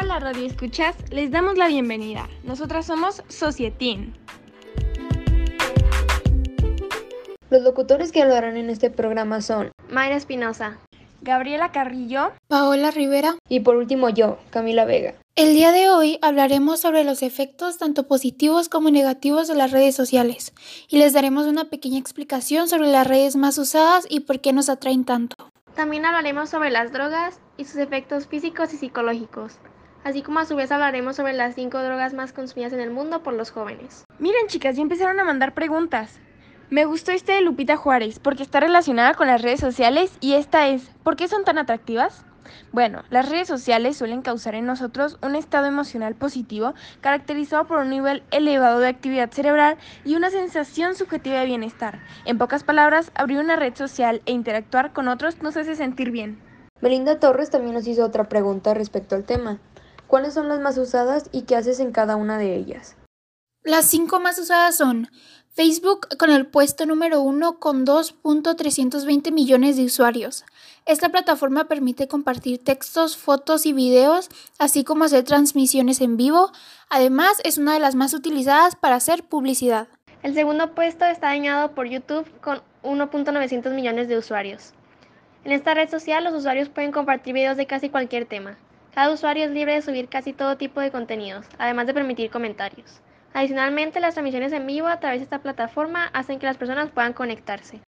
Hola 0.00 0.20
Radio 0.20 0.46
Escuchas, 0.46 0.94
les 1.10 1.32
damos 1.32 1.58
la 1.58 1.66
bienvenida. 1.66 2.28
Nosotras 2.44 2.86
somos 2.86 3.24
Societín. 3.26 4.14
Los 7.50 7.62
locutores 7.62 8.12
que 8.12 8.22
hablarán 8.22 8.56
en 8.56 8.70
este 8.70 8.90
programa 8.90 9.42
son 9.42 9.72
Mayra 9.90 10.14
Espinosa, 10.14 10.78
Gabriela 11.22 11.72
Carrillo, 11.72 12.30
Paola 12.46 12.92
Rivera 12.92 13.38
y 13.48 13.60
por 13.60 13.74
último 13.74 14.08
yo, 14.08 14.38
Camila 14.50 14.84
Vega. 14.84 15.14
El 15.34 15.54
día 15.54 15.72
de 15.72 15.90
hoy 15.90 16.20
hablaremos 16.22 16.78
sobre 16.78 17.02
los 17.02 17.24
efectos 17.24 17.78
tanto 17.78 18.06
positivos 18.06 18.68
como 18.68 18.90
negativos 18.90 19.48
de 19.48 19.56
las 19.56 19.72
redes 19.72 19.96
sociales 19.96 20.52
y 20.88 20.98
les 20.98 21.12
daremos 21.12 21.46
una 21.46 21.70
pequeña 21.70 21.98
explicación 21.98 22.68
sobre 22.68 22.86
las 22.86 23.06
redes 23.06 23.34
más 23.34 23.58
usadas 23.58 24.06
y 24.08 24.20
por 24.20 24.40
qué 24.40 24.52
nos 24.52 24.68
atraen 24.68 25.04
tanto. 25.04 25.34
También 25.74 26.04
hablaremos 26.04 26.50
sobre 26.50 26.70
las 26.70 26.92
drogas 26.92 27.40
y 27.56 27.64
sus 27.64 27.76
efectos 27.76 28.28
físicos 28.28 28.72
y 28.74 28.76
psicológicos, 28.76 29.58
así 30.04 30.22
como 30.22 30.38
a 30.38 30.44
su 30.44 30.56
vez 30.56 30.70
hablaremos 30.72 31.16
sobre 31.16 31.32
las 31.32 31.54
5 31.54 31.82
drogas 31.82 32.14
más 32.14 32.32
consumidas 32.32 32.72
en 32.72 32.80
el 32.80 32.90
mundo 32.90 33.22
por 33.22 33.34
los 33.34 33.50
jóvenes. 33.50 34.04
Miren 34.18 34.46
chicas, 34.46 34.76
ya 34.76 34.82
empezaron 34.82 35.20
a 35.20 35.24
mandar 35.24 35.54
preguntas. 35.54 36.18
Me 36.70 36.84
gustó 36.84 37.12
este 37.12 37.32
de 37.32 37.40
Lupita 37.40 37.76
Juárez 37.76 38.18
porque 38.18 38.42
está 38.42 38.60
relacionada 38.60 39.14
con 39.14 39.26
las 39.26 39.42
redes 39.42 39.60
sociales 39.60 40.16
y 40.20 40.34
esta 40.34 40.68
es, 40.68 40.90
¿por 41.02 41.16
qué 41.16 41.26
son 41.26 41.44
tan 41.44 41.56
atractivas? 41.56 42.24
Bueno, 42.72 43.02
las 43.10 43.28
redes 43.28 43.48
sociales 43.48 43.96
suelen 43.96 44.22
causar 44.22 44.54
en 44.54 44.66
nosotros 44.66 45.18
un 45.22 45.34
estado 45.34 45.66
emocional 45.66 46.14
positivo 46.14 46.74
caracterizado 47.00 47.66
por 47.66 47.78
un 47.78 47.90
nivel 47.90 48.22
elevado 48.30 48.80
de 48.80 48.88
actividad 48.88 49.30
cerebral 49.30 49.76
y 50.04 50.16
una 50.16 50.30
sensación 50.30 50.94
subjetiva 50.94 51.40
de 51.40 51.46
bienestar. 51.46 52.00
En 52.24 52.38
pocas 52.38 52.64
palabras, 52.64 53.12
abrir 53.14 53.38
una 53.38 53.56
red 53.56 53.74
social 53.74 54.22
e 54.26 54.32
interactuar 54.32 54.92
con 54.92 55.08
otros 55.08 55.42
nos 55.42 55.56
hace 55.56 55.74
sentir 55.74 56.10
bien. 56.10 56.38
Melinda 56.80 57.18
Torres 57.18 57.50
también 57.50 57.74
nos 57.74 57.86
hizo 57.86 58.04
otra 58.04 58.28
pregunta 58.28 58.72
respecto 58.74 59.16
al 59.16 59.24
tema. 59.24 59.58
¿Cuáles 60.08 60.32
son 60.32 60.48
las 60.48 60.58
más 60.58 60.78
usadas 60.78 61.28
y 61.32 61.42
qué 61.42 61.54
haces 61.54 61.80
en 61.80 61.92
cada 61.92 62.16
una 62.16 62.38
de 62.38 62.56
ellas? 62.56 62.96
Las 63.62 63.84
cinco 63.84 64.20
más 64.20 64.38
usadas 64.38 64.74
son 64.74 65.10
Facebook 65.52 66.08
con 66.18 66.30
el 66.30 66.46
puesto 66.46 66.86
número 66.86 67.20
uno 67.20 67.58
con 67.58 67.84
2.320 67.84 69.30
millones 69.32 69.76
de 69.76 69.84
usuarios. 69.84 70.46
Esta 70.86 71.10
plataforma 71.10 71.66
permite 71.66 72.08
compartir 72.08 72.64
textos, 72.64 73.18
fotos 73.18 73.66
y 73.66 73.74
videos, 73.74 74.30
así 74.58 74.82
como 74.82 75.04
hacer 75.04 75.24
transmisiones 75.24 76.00
en 76.00 76.16
vivo. 76.16 76.52
Además, 76.88 77.42
es 77.44 77.58
una 77.58 77.74
de 77.74 77.80
las 77.80 77.94
más 77.94 78.14
utilizadas 78.14 78.76
para 78.76 78.94
hacer 78.94 79.24
publicidad. 79.24 79.88
El 80.22 80.32
segundo 80.32 80.74
puesto 80.74 81.04
está 81.04 81.26
dañado 81.26 81.74
por 81.74 81.86
YouTube 81.86 82.26
con 82.40 82.62
1.900 82.82 83.74
millones 83.74 84.08
de 84.08 84.16
usuarios. 84.16 84.72
En 85.44 85.52
esta 85.52 85.74
red 85.74 85.90
social 85.90 86.24
los 86.24 86.32
usuarios 86.32 86.70
pueden 86.70 86.92
compartir 86.92 87.34
videos 87.34 87.58
de 87.58 87.66
casi 87.66 87.90
cualquier 87.90 88.24
tema. 88.24 88.56
Cada 88.94 89.12
usuario 89.12 89.44
es 89.44 89.50
libre 89.50 89.74
de 89.74 89.82
subir 89.82 90.08
casi 90.08 90.32
todo 90.32 90.56
tipo 90.56 90.80
de 90.80 90.90
contenidos, 90.90 91.46
además 91.58 91.86
de 91.86 91.94
permitir 91.94 92.30
comentarios. 92.30 93.00
Adicionalmente, 93.32 94.00
las 94.00 94.14
transmisiones 94.14 94.52
en 94.52 94.66
vivo 94.66 94.88
a 94.88 95.00
través 95.00 95.20
de 95.20 95.24
esta 95.24 95.40
plataforma 95.40 96.06
hacen 96.12 96.38
que 96.38 96.46
las 96.46 96.56
personas 96.56 96.90
puedan 96.90 97.12
conectarse. 97.12 97.80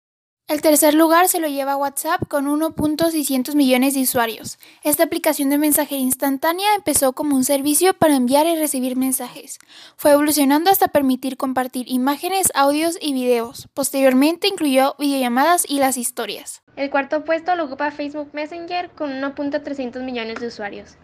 El 0.51 0.63
tercer 0.63 0.95
lugar 0.95 1.29
se 1.29 1.39
lo 1.39 1.47
lleva 1.47 1.77
WhatsApp 1.77 2.27
con 2.27 2.47
1.600 2.47 3.55
millones 3.55 3.95
de 3.95 4.03
usuarios. 4.03 4.59
Esta 4.83 5.05
aplicación 5.05 5.49
de 5.49 5.59
mensajería 5.59 6.03
instantánea 6.03 6.75
empezó 6.75 7.13
como 7.13 7.37
un 7.37 7.45
servicio 7.45 7.95
para 7.95 8.17
enviar 8.17 8.49
y 8.49 8.57
recibir 8.57 8.97
mensajes. 8.97 9.61
Fue 9.97 10.11
evolucionando 10.11 10.69
hasta 10.69 10.89
permitir 10.89 11.37
compartir 11.37 11.89
imágenes, 11.89 12.51
audios 12.53 12.99
y 13.01 13.13
videos. 13.13 13.69
Posteriormente 13.75 14.49
incluyó 14.49 14.97
videollamadas 14.99 15.65
y 15.69 15.79
las 15.79 15.97
historias. 15.97 16.63
El 16.75 16.91
cuarto 16.91 17.25
puesto 17.25 17.55
lo 17.55 17.67
ocupa 17.67 17.93
Facebook 17.93 18.31
Messenger 18.33 18.91
con 18.91 19.23
1.300 19.23 20.03
millones 20.03 20.41
de 20.41 20.49
usuarios. 20.49 20.97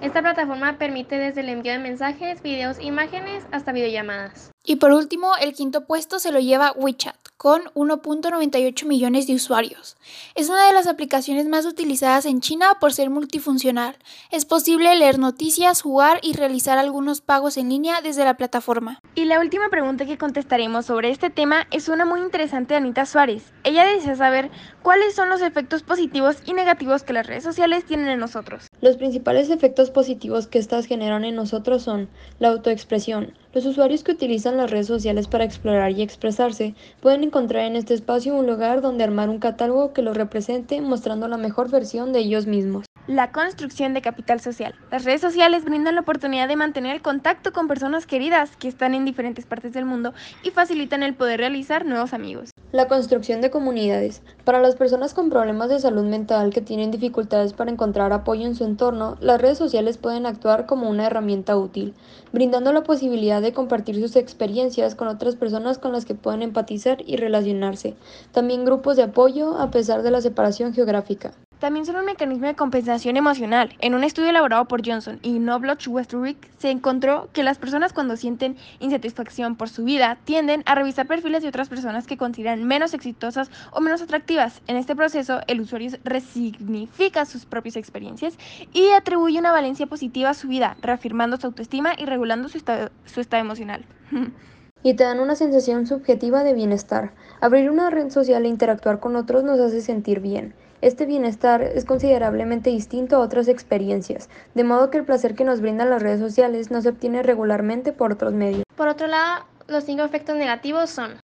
Esta 0.00 0.22
plataforma 0.22 0.78
permite 0.78 1.18
desde 1.18 1.40
el 1.40 1.48
envío 1.48 1.72
de 1.72 1.80
mensajes, 1.80 2.40
videos, 2.40 2.78
imágenes 2.80 3.44
hasta 3.50 3.72
videollamadas. 3.72 4.52
Y 4.64 4.76
por 4.76 4.92
último, 4.92 5.32
el 5.40 5.54
quinto 5.54 5.86
puesto 5.86 6.20
se 6.20 6.30
lo 6.30 6.38
lleva 6.38 6.72
WeChat, 6.72 7.16
con 7.42 7.62
1.98 7.74 8.86
millones 8.86 9.26
de 9.26 9.34
usuarios. 9.34 9.96
Es 10.36 10.48
una 10.48 10.64
de 10.64 10.72
las 10.72 10.86
aplicaciones 10.86 11.48
más 11.48 11.66
utilizadas 11.66 12.24
en 12.24 12.40
China 12.40 12.76
por 12.80 12.92
ser 12.92 13.10
multifuncional. 13.10 13.96
Es 14.30 14.44
posible 14.44 14.94
leer 14.94 15.18
noticias, 15.18 15.82
jugar 15.82 16.20
y 16.22 16.34
realizar 16.34 16.78
algunos 16.78 17.20
pagos 17.20 17.56
en 17.56 17.68
línea 17.68 18.00
desde 18.00 18.24
la 18.24 18.36
plataforma. 18.36 19.00
Y 19.16 19.24
la 19.24 19.40
última 19.40 19.70
pregunta 19.70 20.06
que 20.06 20.18
contestaremos 20.18 20.86
sobre 20.86 21.10
este 21.10 21.30
tema 21.30 21.66
es 21.72 21.88
una 21.88 22.04
muy 22.04 22.20
interesante 22.20 22.74
de 22.74 22.78
Anita 22.78 23.06
Suárez. 23.06 23.52
Ella 23.64 23.86
desea 23.86 24.14
saber 24.14 24.52
cuáles 24.84 25.16
son 25.16 25.28
los 25.28 25.42
efectos 25.42 25.82
positivos 25.82 26.36
y 26.46 26.52
negativos 26.52 27.02
que 27.02 27.12
las 27.12 27.26
redes 27.26 27.42
sociales 27.42 27.84
tienen 27.84 28.06
en 28.06 28.20
nosotros. 28.20 28.68
Los 28.80 28.98
principales 28.98 29.50
efectos 29.50 29.90
positivos 29.90 30.46
que 30.46 30.60
estas 30.60 30.86
generan 30.86 31.24
en 31.24 31.34
nosotros 31.34 31.82
son 31.82 32.08
la 32.38 32.50
autoexpresión. 32.50 33.34
Los 33.54 33.66
usuarios 33.66 34.02
que 34.02 34.12
utilizan 34.12 34.56
las 34.56 34.70
redes 34.70 34.86
sociales 34.86 35.28
para 35.28 35.44
explorar 35.44 35.92
y 35.92 36.00
expresarse 36.00 36.74
pueden 37.00 37.22
encontrar 37.22 37.66
en 37.66 37.76
este 37.76 37.92
espacio 37.92 38.34
un 38.34 38.46
lugar 38.46 38.80
donde 38.80 39.04
armar 39.04 39.28
un 39.28 39.40
catálogo 39.40 39.92
que 39.92 40.00
los 40.00 40.16
represente 40.16 40.80
mostrando 40.80 41.28
la 41.28 41.36
mejor 41.36 41.70
versión 41.70 42.12
de 42.14 42.20
ellos 42.20 42.46
mismos. 42.46 42.86
La 43.08 43.32
construcción 43.32 43.94
de 43.94 44.00
capital 44.00 44.38
social. 44.38 44.76
Las 44.92 45.04
redes 45.04 45.20
sociales 45.20 45.64
brindan 45.64 45.96
la 45.96 46.02
oportunidad 46.02 46.46
de 46.46 46.54
mantener 46.54 46.94
el 46.94 47.02
contacto 47.02 47.52
con 47.52 47.66
personas 47.66 48.06
queridas 48.06 48.56
que 48.56 48.68
están 48.68 48.94
en 48.94 49.04
diferentes 49.04 49.44
partes 49.44 49.72
del 49.72 49.84
mundo 49.84 50.14
y 50.44 50.50
facilitan 50.50 51.02
el 51.02 51.16
poder 51.16 51.40
realizar 51.40 51.84
nuevos 51.84 52.14
amigos. 52.14 52.50
La 52.70 52.86
construcción 52.86 53.40
de 53.40 53.50
comunidades. 53.50 54.22
Para 54.44 54.60
las 54.60 54.76
personas 54.76 55.14
con 55.14 55.30
problemas 55.30 55.68
de 55.68 55.80
salud 55.80 56.04
mental 56.04 56.52
que 56.52 56.60
tienen 56.60 56.92
dificultades 56.92 57.54
para 57.54 57.72
encontrar 57.72 58.12
apoyo 58.12 58.46
en 58.46 58.54
su 58.54 58.62
entorno, 58.62 59.16
las 59.20 59.40
redes 59.40 59.58
sociales 59.58 59.98
pueden 59.98 60.24
actuar 60.24 60.66
como 60.66 60.88
una 60.88 61.06
herramienta 61.06 61.56
útil, 61.56 61.94
brindando 62.32 62.72
la 62.72 62.84
posibilidad 62.84 63.42
de 63.42 63.52
compartir 63.52 63.96
sus 63.96 64.14
experiencias 64.14 64.94
con 64.94 65.08
otras 65.08 65.34
personas 65.34 65.78
con 65.78 65.90
las 65.90 66.04
que 66.04 66.14
pueden 66.14 66.42
empatizar 66.42 66.98
y 67.04 67.16
relacionarse. 67.16 67.96
También 68.30 68.64
grupos 68.64 68.96
de 68.96 69.02
apoyo 69.02 69.58
a 69.58 69.72
pesar 69.72 70.04
de 70.04 70.12
la 70.12 70.20
separación 70.20 70.72
geográfica. 70.72 71.32
También 71.62 71.86
son 71.86 71.94
un 71.94 72.06
mecanismo 72.06 72.48
de 72.48 72.56
compensación 72.56 73.16
emocional. 73.16 73.76
En 73.78 73.94
un 73.94 74.02
estudio 74.02 74.30
elaborado 74.30 74.64
por 74.64 74.84
Johnson 74.84 75.20
y 75.22 75.38
Knobloch 75.38 75.86
Westwick 75.86 76.50
se 76.58 76.70
encontró 76.70 77.28
que 77.32 77.44
las 77.44 77.58
personas 77.58 77.92
cuando 77.92 78.16
sienten 78.16 78.56
insatisfacción 78.80 79.54
por 79.54 79.68
su 79.68 79.84
vida 79.84 80.18
tienden 80.24 80.64
a 80.66 80.74
revisar 80.74 81.06
perfiles 81.06 81.40
de 81.40 81.50
otras 81.50 81.68
personas 81.68 82.08
que 82.08 82.16
consideran 82.16 82.64
menos 82.64 82.94
exitosas 82.94 83.48
o 83.70 83.80
menos 83.80 84.02
atractivas. 84.02 84.60
En 84.66 84.76
este 84.76 84.96
proceso, 84.96 85.38
el 85.46 85.60
usuario 85.60 85.92
resignifica 86.02 87.26
sus 87.26 87.46
propias 87.46 87.76
experiencias 87.76 88.36
y 88.72 88.88
atribuye 88.88 89.38
una 89.38 89.52
valencia 89.52 89.86
positiva 89.86 90.30
a 90.30 90.34
su 90.34 90.48
vida, 90.48 90.76
reafirmando 90.82 91.36
su 91.36 91.46
autoestima 91.46 91.92
y 91.96 92.06
regulando 92.06 92.48
su 92.48 92.58
estado, 92.58 92.90
su 93.04 93.20
estado 93.20 93.40
emocional. 93.40 93.84
y 94.82 94.94
te 94.94 95.04
dan 95.04 95.20
una 95.20 95.36
sensación 95.36 95.86
subjetiva 95.86 96.42
de 96.42 96.54
bienestar. 96.54 97.12
Abrir 97.40 97.70
una 97.70 97.88
red 97.88 98.10
social 98.10 98.44
e 98.46 98.48
interactuar 98.48 98.98
con 98.98 99.14
otros 99.14 99.44
nos 99.44 99.60
hace 99.60 99.80
sentir 99.80 100.18
bien. 100.18 100.54
Este 100.82 101.06
bienestar 101.06 101.62
es 101.62 101.84
considerablemente 101.84 102.70
distinto 102.70 103.14
a 103.14 103.20
otras 103.20 103.46
experiencias, 103.46 104.28
de 104.54 104.64
modo 104.64 104.90
que 104.90 104.98
el 104.98 105.04
placer 105.04 105.36
que 105.36 105.44
nos 105.44 105.60
brindan 105.60 105.90
las 105.90 106.02
redes 106.02 106.18
sociales 106.18 106.72
no 106.72 106.82
se 106.82 106.88
obtiene 106.88 107.22
regularmente 107.22 107.92
por 107.92 108.12
otros 108.12 108.32
medios. 108.32 108.64
Por 108.76 108.88
otro 108.88 109.06
lado, 109.06 109.44
los 109.68 109.84
cinco 109.84 110.02
efectos 110.02 110.34
negativos 110.34 110.90
son 110.90 111.20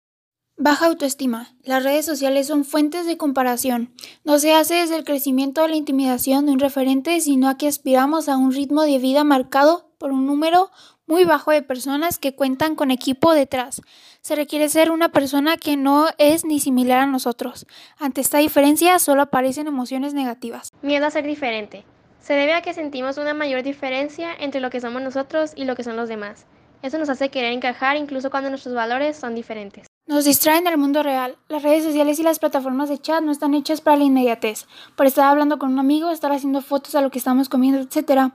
Baja 0.56 0.86
autoestima. 0.86 1.54
Las 1.64 1.82
redes 1.82 2.06
sociales 2.06 2.46
son 2.46 2.64
fuentes 2.64 3.04
de 3.04 3.16
comparación. 3.16 3.92
No 4.24 4.38
se 4.38 4.54
hace 4.54 4.74
desde 4.74 4.96
el 4.96 5.04
crecimiento 5.04 5.62
de 5.62 5.68
la 5.68 5.76
intimidación 5.76 6.46
de 6.46 6.52
un 6.52 6.58
referente, 6.58 7.20
sino 7.20 7.48
a 7.48 7.56
que 7.56 7.68
aspiramos 7.68 8.28
a 8.28 8.36
un 8.36 8.52
ritmo 8.52 8.82
de 8.82 8.98
vida 8.98 9.24
marcado 9.24 9.92
por 9.98 10.12
un 10.12 10.26
número 10.26 10.70
muy 11.12 11.24
bajo 11.24 11.50
de 11.50 11.60
personas 11.60 12.18
que 12.18 12.34
cuentan 12.34 12.74
con 12.74 12.90
equipo 12.90 13.34
detrás. 13.34 13.82
Se 14.22 14.34
requiere 14.34 14.70
ser 14.70 14.90
una 14.90 15.10
persona 15.10 15.58
que 15.58 15.76
no 15.76 16.06
es 16.16 16.46
ni 16.46 16.58
similar 16.58 17.00
a 17.00 17.06
nosotros. 17.06 17.66
Ante 17.98 18.22
esta 18.22 18.38
diferencia 18.38 18.98
solo 18.98 19.20
aparecen 19.20 19.66
emociones 19.66 20.14
negativas. 20.14 20.70
Miedo 20.80 21.04
a 21.04 21.10
ser 21.10 21.26
diferente. 21.26 21.84
Se 22.20 22.32
debe 22.32 22.54
a 22.54 22.62
que 22.62 22.72
sentimos 22.72 23.18
una 23.18 23.34
mayor 23.34 23.62
diferencia 23.62 24.30
entre 24.40 24.62
lo 24.62 24.70
que 24.70 24.80
somos 24.80 25.02
nosotros 25.02 25.52
y 25.54 25.66
lo 25.66 25.76
que 25.76 25.84
son 25.84 25.96
los 25.96 26.08
demás. 26.08 26.46
Eso 26.80 26.96
nos 26.96 27.10
hace 27.10 27.28
querer 27.28 27.52
encajar 27.52 27.98
incluso 27.98 28.30
cuando 28.30 28.48
nuestros 28.48 28.74
valores 28.74 29.14
son 29.14 29.34
diferentes. 29.34 29.86
Nos 30.06 30.24
distraen 30.24 30.64
del 30.64 30.78
mundo 30.78 31.02
real. 31.02 31.36
Las 31.48 31.62
redes 31.62 31.84
sociales 31.84 32.18
y 32.20 32.22
las 32.22 32.38
plataformas 32.38 32.88
de 32.88 32.98
chat 32.98 33.22
no 33.22 33.32
están 33.32 33.52
hechas 33.52 33.82
para 33.82 33.98
la 33.98 34.04
inmediatez. 34.04 34.66
Por 34.96 35.04
estar 35.04 35.26
hablando 35.26 35.58
con 35.58 35.72
un 35.72 35.78
amigo, 35.78 36.10
estar 36.10 36.32
haciendo 36.32 36.62
fotos 36.62 36.94
a 36.94 37.02
lo 37.02 37.10
que 37.10 37.18
estamos 37.18 37.50
comiendo, 37.50 37.80
etc. 37.80 38.32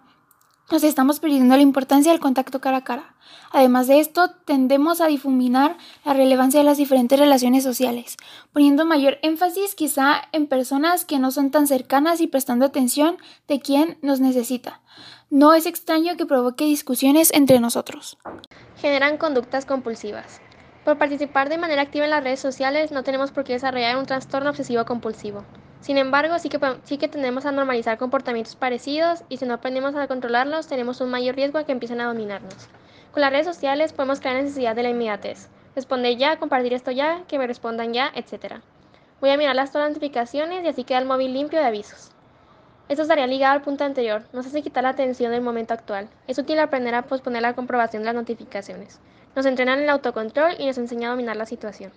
Nos 0.69 0.83
estamos 0.83 1.21
perdiendo 1.21 1.55
la 1.55 1.61
importancia 1.61 2.11
del 2.11 2.19
contacto 2.19 2.59
cara 2.59 2.77
a 2.77 2.83
cara. 2.83 3.15
Además 3.51 3.87
de 3.87 4.01
esto, 4.01 4.31
tendemos 4.43 4.99
a 4.99 5.07
difuminar 5.07 5.77
la 6.03 6.13
relevancia 6.13 6.59
de 6.59 6.65
las 6.65 6.75
diferentes 6.75 7.17
relaciones 7.17 7.63
sociales, 7.63 8.17
poniendo 8.51 8.85
mayor 8.85 9.17
énfasis 9.21 9.75
quizá 9.75 10.23
en 10.33 10.45
personas 10.45 11.05
que 11.05 11.19
no 11.19 11.31
son 11.31 11.51
tan 11.51 11.67
cercanas 11.67 12.19
y 12.19 12.27
prestando 12.27 12.65
atención 12.65 13.17
de 13.47 13.61
quien 13.61 13.97
nos 14.01 14.19
necesita. 14.19 14.81
No 15.29 15.53
es 15.53 15.65
extraño 15.65 16.17
que 16.17 16.25
provoque 16.25 16.65
discusiones 16.65 17.31
entre 17.33 17.61
nosotros. 17.61 18.17
Generan 18.75 19.17
conductas 19.17 19.65
compulsivas. 19.65 20.41
Por 20.83 20.97
participar 20.97 21.47
de 21.47 21.57
manera 21.57 21.81
activa 21.81 22.03
en 22.03 22.11
las 22.11 22.23
redes 22.23 22.41
sociales 22.41 22.91
no 22.91 23.03
tenemos 23.03 23.31
por 23.31 23.45
qué 23.45 23.53
desarrollar 23.53 23.95
un 23.95 24.05
trastorno 24.05 24.49
obsesivo 24.49 24.83
compulsivo. 24.83 25.45
Sin 25.81 25.97
embargo, 25.97 26.39
sí 26.39 26.49
que, 26.49 26.59
sí 26.83 26.97
que 26.97 27.07
tendemos 27.07 27.45
a 27.45 27.51
normalizar 27.51 27.97
comportamientos 27.97 28.55
parecidos 28.55 29.23
y 29.29 29.37
si 29.37 29.45
no 29.45 29.53
aprendemos 29.53 29.95
a 29.95 30.07
controlarlos, 30.07 30.67
tenemos 30.67 31.01
un 31.01 31.09
mayor 31.09 31.35
riesgo 31.35 31.59
a 31.59 31.65
que 31.65 31.71
empiecen 31.71 32.01
a 32.01 32.07
dominarnos. 32.07 32.69
Con 33.11 33.21
las 33.21 33.31
redes 33.31 33.45
sociales 33.45 33.93
podemos 33.93 34.19
crear 34.19 34.35
necesidad 34.35 34.75
de 34.75 34.83
la 34.83 34.89
inmediatez. 34.89 35.49
Responder 35.75 36.17
ya, 36.17 36.37
compartir 36.37 36.73
esto 36.73 36.91
ya, 36.91 37.23
que 37.27 37.37
me 37.37 37.47
respondan 37.47 37.93
ya, 37.93 38.11
etc. 38.15 38.55
Voy 39.21 39.29
a 39.29 39.37
mirar 39.37 39.55
las 39.55 39.71
todas 39.71 39.89
notificaciones 39.89 40.63
y 40.63 40.67
así 40.67 40.83
queda 40.83 40.99
el 40.99 41.05
móvil 41.05 41.33
limpio 41.33 41.59
de 41.59 41.65
avisos. 41.65 42.11
Esto 42.89 43.01
estaría 43.01 43.27
ligado 43.27 43.53
al 43.53 43.61
punto 43.61 43.83
anterior, 43.83 44.23
nos 44.31 44.45
hace 44.45 44.61
quitar 44.61 44.83
la 44.83 44.89
atención 44.89 45.31
del 45.31 45.41
momento 45.41 45.73
actual. 45.73 46.07
Es 46.27 46.37
útil 46.37 46.57
aprender 46.59 46.95
a 46.95 47.01
posponer 47.01 47.41
la 47.41 47.53
comprobación 47.53 48.01
de 48.01 48.07
las 48.07 48.15
notificaciones. 48.15 48.99
Nos 49.35 49.45
entrenan 49.45 49.79
en 49.79 49.83
el 49.83 49.89
autocontrol 49.89 50.53
y 50.57 50.65
nos 50.65 50.77
enseña 50.77 51.09
a 51.09 51.11
dominar 51.11 51.35
la 51.35 51.45
situación. 51.45 51.91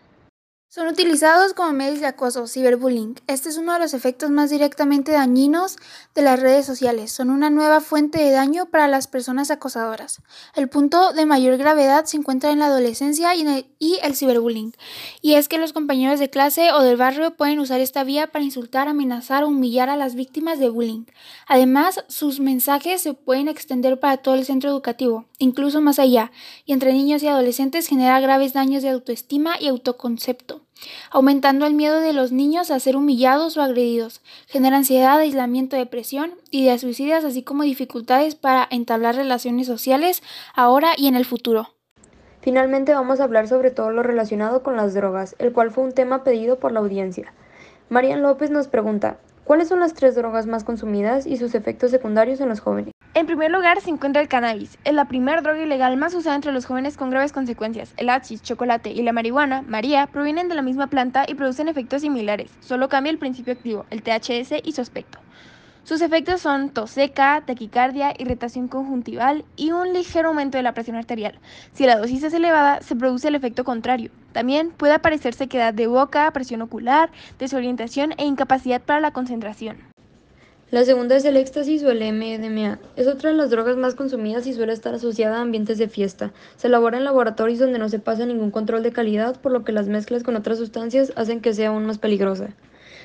Son 0.72 0.87
utilizados 0.87 1.52
como 1.52 1.72
medios 1.72 1.99
de 1.99 2.06
acoso, 2.06 2.46
ciberbullying. 2.46 3.17
Este 3.26 3.49
es 3.49 3.56
uno 3.56 3.72
de 3.72 3.81
los 3.81 3.93
efectos 3.93 4.31
más 4.31 4.50
directamente 4.50 5.11
dañinos 5.11 5.75
de 6.14 6.22
las 6.22 6.38
redes 6.38 6.64
sociales. 6.64 7.11
Son 7.11 7.31
una 7.31 7.50
nueva 7.50 7.81
fuente 7.81 8.22
de 8.22 8.31
daño 8.31 8.67
para 8.67 8.87
las 8.87 9.08
personas 9.08 9.50
acosadoras. 9.50 10.22
El 10.55 10.69
punto 10.69 11.12
de 11.12 11.26
mayor 11.26 11.56
gravedad 11.56 12.05
se 12.05 12.19
encuentra 12.19 12.52
en 12.52 12.61
la 12.61 12.67
adolescencia 12.67 13.34
y, 13.34 13.99
el 14.00 14.14
ciberbullying. 14.14 14.72
Y 15.20 15.34
es 15.34 15.49
que 15.49 15.58
los 15.58 15.72
compañeros 15.72 16.20
de 16.20 16.31
clase 16.31 16.70
o 16.70 16.82
del 16.82 16.96
barrio 16.96 17.37
pueden 17.37 17.58
usar 17.58 17.81
esta 17.81 18.05
vía 18.05 18.28
para 18.28 18.44
insultar, 18.44 18.87
amenazar 18.87 19.43
o 19.43 19.49
humillar 19.49 19.88
a 19.88 19.96
las 19.96 20.14
víctimas 20.14 20.61
de 20.61 20.69
bullying. 20.69 21.06
Además, 21.49 22.05
sus 22.06 22.38
mensajes 22.38 23.02
se 23.02 23.14
pueden 23.14 23.49
extender 23.49 23.99
para 23.99 24.19
todo 24.19 24.37
el 24.37 24.44
centro 24.44 24.70
educativo, 24.70 25.26
incluso 25.40 25.81
más 25.81 25.98
allá, 25.98 26.31
y 26.64 26.72
entre 26.72 26.92
niños 26.92 27.25
y 27.25 27.26
adolescentes 27.26 27.88
genera 27.88 28.20
graves 28.20 28.52
daños 28.52 28.84
de 28.84 28.90
autoestima 28.90 29.56
y 29.58 29.66
autoconcepto 29.66 30.62
aumentando 31.10 31.66
el 31.66 31.75
miedo 31.75 32.00
de 32.00 32.12
los 32.12 32.32
niños 32.32 32.70
a 32.70 32.81
ser 32.81 32.96
humillados 32.96 33.56
o 33.56 33.62
agredidos, 33.62 34.22
genera 34.46 34.76
ansiedad, 34.76 35.19
aislamiento, 35.19 35.76
depresión, 35.76 36.32
ideas 36.50 36.81
suicidas, 36.81 37.25
así 37.25 37.42
como 37.42 37.62
dificultades 37.62 38.34
para 38.34 38.66
entablar 38.70 39.16
relaciones 39.16 39.66
sociales 39.66 40.22
ahora 40.54 40.92
y 40.96 41.08
en 41.08 41.16
el 41.16 41.25
futuro. 41.25 41.69
Finalmente 42.40 42.94
vamos 42.94 43.20
a 43.20 43.25
hablar 43.25 43.48
sobre 43.48 43.70
todo 43.70 43.90
lo 43.90 44.02
relacionado 44.02 44.62
con 44.62 44.76
las 44.76 44.94
drogas, 44.94 45.36
el 45.38 45.52
cual 45.52 45.70
fue 45.70 45.84
un 45.84 45.93
tema 45.93 46.25
pedido 46.25 46.58
por 46.58 46.72
la 46.72 46.81
audiencia. 46.81 47.34
Marian 47.90 48.22
López 48.22 48.50
nos 48.50 48.69
pregunta, 48.69 49.19
¿cuáles 49.44 49.69
son 49.69 49.81
las 49.81 49.94
tres 49.94 50.14
drogas 50.14 50.46
más 50.46 50.64
consumidas 50.64 51.26
y 51.26 51.36
sus 51.36 51.54
efectos 51.54 51.90
secundarios 51.90 52.40
en 52.40 52.48
los 52.48 52.60
jóvenes? 52.60 52.94
En 53.12 53.26
primer 53.26 53.50
lugar 53.50 53.80
se 53.80 53.90
encuentra 53.90 54.22
el 54.22 54.28
cannabis. 54.28 54.78
Es 54.84 54.94
la 54.94 55.06
primera 55.06 55.40
droga 55.40 55.60
ilegal 55.60 55.96
más 55.96 56.14
usada 56.14 56.36
entre 56.36 56.52
los 56.52 56.64
jóvenes 56.64 56.96
con 56.96 57.10
graves 57.10 57.32
consecuencias. 57.32 57.92
El 57.96 58.08
hachís, 58.08 58.40
chocolate 58.40 58.90
y 58.90 59.02
la 59.02 59.12
marihuana, 59.12 59.62
María, 59.62 60.06
provienen 60.06 60.48
de 60.48 60.54
la 60.54 60.62
misma 60.62 60.86
planta 60.86 61.24
y 61.26 61.34
producen 61.34 61.66
efectos 61.66 62.02
similares. 62.02 62.52
Solo 62.60 62.88
cambia 62.88 63.10
el 63.10 63.18
principio 63.18 63.54
activo, 63.54 63.84
el 63.90 64.04
THC 64.04 64.64
y 64.64 64.72
su 64.72 64.80
aspecto. 64.80 65.18
Sus 65.82 66.02
efectos 66.02 66.40
son 66.40 66.70
tos 66.70 66.92
seca, 66.92 67.42
taquicardia, 67.44 68.14
irritación 68.16 68.68
conjuntival 68.68 69.44
y 69.56 69.72
un 69.72 69.92
ligero 69.92 70.28
aumento 70.28 70.56
de 70.56 70.62
la 70.62 70.74
presión 70.74 70.94
arterial. 70.94 71.40
Si 71.72 71.86
la 71.86 71.96
dosis 71.96 72.22
es 72.22 72.32
elevada, 72.32 72.80
se 72.80 72.94
produce 72.94 73.26
el 73.26 73.34
efecto 73.34 73.64
contrario. 73.64 74.12
También 74.30 74.70
puede 74.70 74.92
aparecer 74.92 75.34
sequedad 75.34 75.74
de 75.74 75.88
boca, 75.88 76.30
presión 76.30 76.62
ocular, 76.62 77.10
desorientación 77.40 78.12
e 78.18 78.24
incapacidad 78.24 78.80
para 78.80 79.00
la 79.00 79.10
concentración. 79.10 79.89
La 80.70 80.84
segunda 80.84 81.17
es 81.17 81.25
el 81.25 81.37
éxtasis 81.37 81.82
o 81.82 81.90
el 81.90 81.99
MDMA. 81.99 82.78
Es 82.94 83.08
otra 83.08 83.31
de 83.31 83.37
las 83.37 83.50
drogas 83.50 83.76
más 83.76 83.96
consumidas 83.96 84.46
y 84.46 84.52
suele 84.52 84.72
estar 84.72 84.94
asociada 84.94 85.38
a 85.38 85.40
ambientes 85.40 85.78
de 85.78 85.88
fiesta. 85.88 86.32
Se 86.55 86.69
elabora 86.69 86.96
en 86.96 87.02
laboratorios 87.02 87.58
donde 87.58 87.81
no 87.81 87.88
se 87.88 87.99
pasa 87.99 88.25
ningún 88.25 88.52
control 88.52 88.84
de 88.84 88.93
calidad, 88.93 89.40
por 89.40 89.50
lo 89.50 89.64
que 89.64 89.72
las 89.72 89.88
mezclas 89.88 90.22
con 90.22 90.37
otras 90.37 90.58
sustancias 90.58 91.12
hacen 91.17 91.40
que 91.40 91.55
sea 91.55 91.70
aún 91.70 91.87
más 91.87 91.99
peligrosa. 91.99 92.50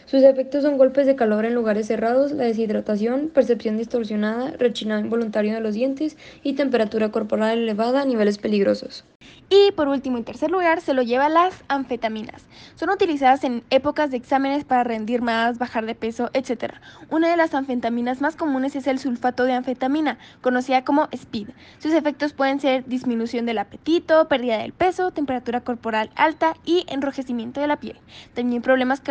Sus 0.06 0.22
efectos 0.22 0.62
son 0.62 0.78
golpes 0.78 1.08
de 1.08 1.16
calor 1.16 1.44
en 1.44 1.56
lugares 1.56 1.88
cerrados, 1.88 2.34
la 2.34 2.44
deshidratación, 2.44 3.30
percepción 3.30 3.78
distorsionada, 3.78 4.52
rechinado 4.52 5.02
involuntario 5.02 5.56
de 5.56 5.62
los 5.62 5.74
dientes 5.74 6.18
y 6.44 6.54
temperatura 6.54 7.10
corporal 7.10 7.58
elevada 7.58 8.04
a 8.04 8.06
niveles 8.06 8.38
peligrosos. 8.38 9.06
Y 9.50 9.72
por 9.74 9.88
último, 9.88 10.18
en 10.18 10.24
tercer 10.24 10.50
lugar, 10.50 10.82
se 10.82 10.94
lo 10.94 11.04
lleva 11.04 11.30
las 11.30 11.64
anfetaminas. 11.68 12.46
Son 12.76 12.90
utilizadas 12.90 13.44
en 13.44 13.64
épocas 13.70 14.10
de 14.10 14.18
exámenes 14.18 14.66
para 14.66 14.84
rendir 14.84 15.22
más, 15.22 15.60
bajar 15.60 15.86
de 15.86 15.94
peso, 15.94 16.32
etc. 16.34 16.74
Una 17.10 17.30
de 17.30 17.38
las 17.38 17.54
anfetaminas 17.54 18.22
más 18.22 18.36
comunes 18.36 18.76
es 18.76 18.88
el 18.88 18.98
sulfato 18.98 19.44
de 19.44 19.54
anfetamina, 19.54 20.18
conocida 20.42 20.84
como 20.84 21.08
SPID. 21.16 21.50
Sus 21.78 21.94
efectos 21.94 22.34
pueden 22.34 22.60
ser 22.60 22.86
disminución 22.86 23.46
del 23.46 23.60
apetito, 23.60 24.28
pérdida 24.28 24.58
del 24.58 24.74
peso, 24.74 25.12
temperatura 25.12 25.62
corporal 25.62 26.10
alta 26.16 26.56
y 26.66 26.86
enrojecimiento 26.88 27.62
de 27.62 27.68
la 27.68 27.80
piel. 27.80 28.00
También 28.34 28.64
problemas 28.64 29.02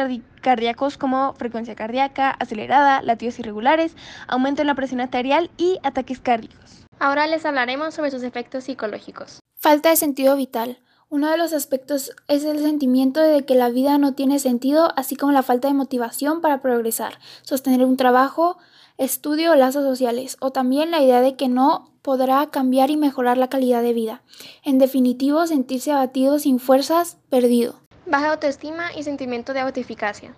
cardíacos 0.41 0.99
como 0.99 1.35
frecuencia 1.35 1.77
cardíaca 1.77 2.31
acelerada, 2.31 3.03
latidos 3.03 3.39
irregulares, 3.39 3.97
aumento 4.27 4.63
en 4.63 4.67
la 4.67 4.75
presión 4.75 5.01
arterial 5.01 5.51
y 5.57 5.79
ataques 5.85 6.21
cardíacos. 6.21 6.85
Ahora 6.99 7.27
les 7.27 7.45
hablaremos 7.45 7.95
sobre 7.95 8.11
sus 8.11 8.23
efectos 8.23 8.65
psicológicos. 8.65 9.44
Falta 9.65 9.89
de 9.89 9.97
sentido 9.97 10.37
vital. 10.37 10.77
Uno 11.09 11.31
de 11.31 11.39
los 11.39 11.55
aspectos 11.55 12.13
es 12.29 12.45
el 12.45 12.59
sentimiento 12.59 13.23
de 13.23 13.47
que 13.47 13.55
la 13.55 13.71
vida 13.71 13.97
no 13.97 14.13
tiene 14.13 14.39
sentido, 14.39 14.93
así 14.95 15.17
como 15.17 15.33
la 15.33 15.43
falta 15.43 15.69
de 15.69 15.73
motivación 15.73 16.43
para 16.43 16.61
progresar, 16.61 17.19
sostener 17.41 17.83
un 17.83 17.97
trabajo, 17.97 18.59
estudio 18.99 19.53
o 19.53 19.55
lazos 19.55 19.83
sociales, 19.83 20.37
o 20.41 20.51
también 20.51 20.91
la 20.91 21.01
idea 21.01 21.23
de 21.23 21.35
que 21.35 21.49
no 21.49 21.91
podrá 22.03 22.47
cambiar 22.51 22.91
y 22.91 22.99
mejorar 22.99 23.39
la 23.39 23.49
calidad 23.49 23.81
de 23.81 23.95
vida. 23.95 24.21
En 24.65 24.77
definitivo, 24.77 25.47
sentirse 25.47 25.93
abatido 25.93 26.39
sin 26.39 26.59
fuerzas, 26.59 27.17
perdido. 27.31 27.81
Baja 28.05 28.33
autoestima 28.33 28.93
y 28.95 29.03
sentimiento 29.03 29.55
de 29.55 29.61
autoeficacia. 29.61 30.35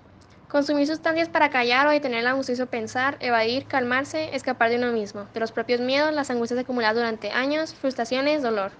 Consumir 0.48 0.86
sustancias 0.86 1.28
para 1.28 1.50
callar 1.50 1.88
o 1.88 1.90
detener 1.90 2.20
el 2.20 2.28
angustioso 2.28 2.66
pensar, 2.66 3.16
evadir, 3.18 3.66
calmarse, 3.66 4.36
escapar 4.36 4.70
de 4.70 4.76
uno 4.76 4.92
mismo, 4.92 5.26
de 5.34 5.40
los 5.40 5.50
propios 5.50 5.80
miedos, 5.80 6.14
las 6.14 6.30
angustias 6.30 6.60
acumuladas 6.60 6.94
durante 6.94 7.32
años, 7.32 7.74
frustraciones, 7.74 8.40
dolor 8.40 8.70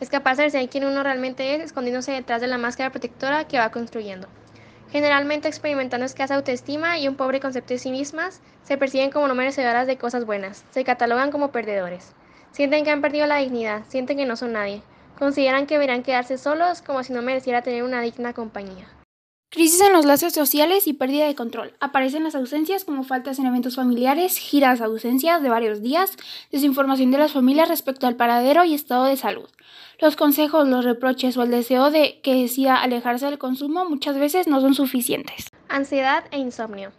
escaparse 0.00 0.42
de 0.42 0.50
ser 0.50 0.68
quien 0.68 0.84
uno 0.84 1.02
realmente 1.02 1.54
es, 1.54 1.62
escondiéndose 1.62 2.12
detrás 2.12 2.40
de 2.40 2.46
la 2.46 2.58
máscara 2.58 2.90
protectora 2.90 3.46
que 3.48 3.58
va 3.58 3.70
construyendo. 3.70 4.28
Generalmente 4.90 5.48
experimentando 5.48 6.06
escasa 6.06 6.36
autoestima 6.36 6.98
y 6.98 7.08
un 7.08 7.16
pobre 7.16 7.40
concepto 7.40 7.74
de 7.74 7.78
sí 7.78 7.90
mismas, 7.90 8.40
se 8.62 8.76
perciben 8.76 9.10
como 9.10 9.28
no 9.28 9.34
merecedoras 9.34 9.86
de 9.86 9.98
cosas 9.98 10.24
buenas, 10.24 10.64
se 10.70 10.84
catalogan 10.84 11.30
como 11.30 11.50
perdedores. 11.50 12.12
Sienten 12.52 12.84
que 12.84 12.90
han 12.90 13.02
perdido 13.02 13.26
la 13.26 13.36
dignidad, 13.36 13.82
sienten 13.88 14.16
que 14.16 14.26
no 14.26 14.36
son 14.36 14.52
nadie, 14.52 14.82
consideran 15.18 15.66
que 15.66 15.74
deberían 15.74 16.02
quedarse 16.02 16.38
solos 16.38 16.82
como 16.82 17.02
si 17.02 17.12
no 17.12 17.22
mereciera 17.22 17.62
tener 17.62 17.82
una 17.82 18.00
digna 18.00 18.32
compañía. 18.32 18.86
Crisis 19.56 19.80
en 19.80 19.94
los 19.94 20.04
lazos 20.04 20.34
sociales 20.34 20.86
y 20.86 20.92
pérdida 20.92 21.26
de 21.26 21.34
control. 21.34 21.72
Aparecen 21.80 22.24
las 22.24 22.34
ausencias 22.34 22.84
como 22.84 23.04
faltas 23.04 23.38
en 23.38 23.46
eventos 23.46 23.76
familiares, 23.76 24.36
giras, 24.36 24.82
ausencias 24.82 25.42
de 25.42 25.48
varios 25.48 25.80
días, 25.80 26.14
desinformación 26.52 27.10
de 27.10 27.16
las 27.16 27.32
familias 27.32 27.70
respecto 27.70 28.06
al 28.06 28.16
paradero 28.16 28.64
y 28.64 28.74
estado 28.74 29.06
de 29.06 29.16
salud. 29.16 29.48
Los 29.98 30.14
consejos, 30.14 30.68
los 30.68 30.84
reproches 30.84 31.38
o 31.38 31.42
el 31.42 31.50
deseo 31.50 31.90
de 31.90 32.20
que 32.20 32.34
decida 32.34 32.82
alejarse 32.82 33.24
del 33.24 33.38
consumo 33.38 33.88
muchas 33.88 34.18
veces 34.18 34.46
no 34.46 34.60
son 34.60 34.74
suficientes. 34.74 35.46
Ansiedad 35.70 36.24
e 36.32 36.38
insomnio. 36.38 36.92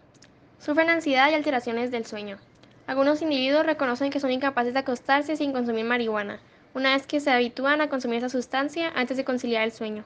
Sufren 0.58 0.90
ansiedad 0.90 1.30
y 1.30 1.36
alteraciones 1.36 1.92
del 1.92 2.08
sueño. 2.08 2.40
Algunos 2.88 3.22
individuos 3.22 3.68
reconocen 3.68 4.10
que 4.10 4.20
son 4.20 4.32
incapaces 4.32 4.74
de 4.74 4.80
acostarse 4.80 5.36
sin 5.36 5.52
consumir 5.52 5.86
marihuana, 5.86 6.40
una 6.74 6.96
vez 6.96 7.06
que 7.06 7.20
se 7.20 7.30
habitúan 7.30 7.82
a 7.82 7.90
consumir 7.90 8.18
esa 8.18 8.30
sustancia 8.30 8.92
antes 8.96 9.16
de 9.16 9.26
conciliar 9.26 9.62
el 9.62 9.72
sueño. 9.72 10.06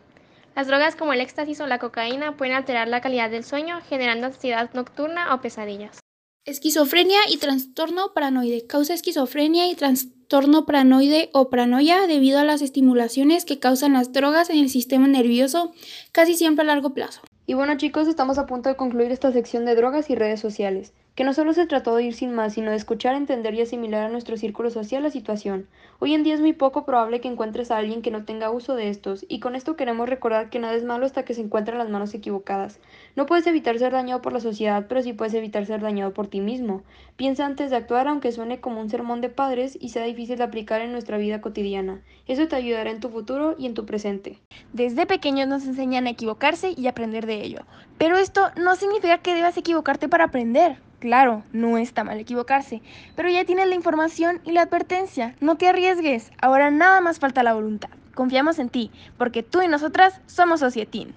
Las 0.55 0.67
drogas 0.67 0.95
como 0.95 1.13
el 1.13 1.21
éxtasis 1.21 1.61
o 1.61 1.67
la 1.67 1.79
cocaína 1.79 2.35
pueden 2.35 2.55
alterar 2.55 2.87
la 2.87 3.01
calidad 3.01 3.29
del 3.29 3.43
sueño, 3.43 3.79
generando 3.87 4.27
ansiedad 4.27 4.69
nocturna 4.73 5.33
o 5.33 5.41
pesadillas. 5.41 5.99
Esquizofrenia 6.45 7.19
y 7.29 7.37
trastorno 7.37 8.13
paranoide. 8.13 8.65
Causa 8.67 8.93
esquizofrenia 8.93 9.69
y 9.69 9.75
trastorno 9.75 10.65
paranoide 10.65 11.29
o 11.33 11.49
paranoia 11.49 12.07
debido 12.07 12.39
a 12.39 12.43
las 12.43 12.61
estimulaciones 12.61 13.45
que 13.45 13.59
causan 13.59 13.93
las 13.93 14.11
drogas 14.11 14.49
en 14.49 14.57
el 14.57 14.69
sistema 14.69 15.07
nervioso, 15.07 15.71
casi 16.11 16.35
siempre 16.35 16.63
a 16.63 16.65
largo 16.65 16.93
plazo. 16.93 17.21
Y 17.45 17.53
bueno 17.53 17.77
chicos, 17.77 18.07
estamos 18.07 18.37
a 18.37 18.45
punto 18.45 18.69
de 18.69 18.75
concluir 18.75 19.11
esta 19.11 19.31
sección 19.31 19.65
de 19.65 19.75
drogas 19.75 20.09
y 20.09 20.15
redes 20.15 20.39
sociales 20.39 20.93
que 21.15 21.25
no 21.25 21.33
solo 21.33 21.53
se 21.53 21.65
trató 21.65 21.95
de 21.95 22.03
ir 22.03 22.13
sin 22.13 22.33
más, 22.33 22.53
sino 22.53 22.71
de 22.71 22.77
escuchar, 22.77 23.15
entender 23.15 23.53
y 23.53 23.61
asimilar 23.61 24.05
a 24.05 24.09
nuestro 24.09 24.37
círculo 24.37 24.69
social 24.69 25.03
la 25.03 25.09
situación. 25.09 25.67
Hoy 25.99 26.13
en 26.13 26.23
día 26.23 26.33
es 26.33 26.39
muy 26.39 26.53
poco 26.53 26.85
probable 26.85 27.19
que 27.19 27.27
encuentres 27.27 27.69
a 27.69 27.77
alguien 27.77 28.01
que 28.01 28.11
no 28.11 28.23
tenga 28.23 28.49
uso 28.49 28.75
de 28.75 28.87
estos, 28.87 29.25
y 29.27 29.41
con 29.41 29.55
esto 29.55 29.75
queremos 29.75 30.07
recordar 30.07 30.49
que 30.49 30.59
nada 30.59 30.73
es 30.73 30.85
malo 30.85 31.05
hasta 31.05 31.23
que 31.23 31.33
se 31.33 31.41
encuentra 31.41 31.73
en 31.73 31.79
las 31.79 31.89
manos 31.89 32.13
equivocadas. 32.13 32.79
No 33.17 33.25
puedes 33.25 33.45
evitar 33.45 33.77
ser 33.77 33.91
dañado 33.91 34.21
por 34.21 34.31
la 34.31 34.39
sociedad, 34.39 34.85
pero 34.87 35.01
sí 35.01 35.11
puedes 35.11 35.33
evitar 35.33 35.65
ser 35.65 35.81
dañado 35.81 36.13
por 36.13 36.27
ti 36.27 36.39
mismo. 36.39 36.81
Piensa 37.17 37.45
antes 37.45 37.71
de 37.71 37.75
actuar, 37.75 38.07
aunque 38.07 38.31
suene 38.31 38.61
como 38.61 38.79
un 38.79 38.89
sermón 38.89 39.19
de 39.19 39.29
padres 39.29 39.77
y 39.81 39.89
sea 39.89 40.05
difícil 40.05 40.37
de 40.37 40.45
aplicar 40.45 40.81
en 40.81 40.93
nuestra 40.93 41.17
vida 41.17 41.41
cotidiana. 41.41 42.01
Eso 42.25 42.47
te 42.47 42.55
ayudará 42.55 42.89
en 42.89 43.01
tu 43.01 43.09
futuro 43.09 43.55
y 43.57 43.65
en 43.65 43.73
tu 43.73 43.85
presente. 43.85 44.39
Desde 44.71 45.05
pequeños 45.05 45.49
nos 45.49 45.65
enseñan 45.65 46.07
a 46.07 46.11
equivocarse 46.11 46.73
y 46.75 46.87
aprender 46.87 47.25
de 47.25 47.43
ello, 47.43 47.59
pero 47.97 48.17
esto 48.17 48.49
no 48.55 48.77
significa 48.77 49.17
que 49.17 49.35
debas 49.35 49.57
equivocarte 49.57 50.07
para 50.07 50.23
aprender. 50.25 50.77
Claro, 51.01 51.43
no 51.51 51.79
está 51.79 52.03
mal 52.03 52.19
equivocarse, 52.19 52.83
pero 53.15 53.27
ya 53.27 53.43
tienes 53.43 53.67
la 53.67 53.73
información 53.73 54.39
y 54.45 54.51
la 54.51 54.61
advertencia. 54.61 55.35
No 55.41 55.55
te 55.57 55.67
arriesgues, 55.67 56.29
ahora 56.39 56.69
nada 56.69 57.01
más 57.01 57.17
falta 57.17 57.41
la 57.41 57.55
voluntad. 57.55 57.89
Confiamos 58.13 58.59
en 58.59 58.69
ti, 58.69 58.91
porque 59.17 59.41
tú 59.41 59.63
y 59.63 59.67
nosotras 59.67 60.21
somos 60.27 60.59
Societín. 60.59 61.15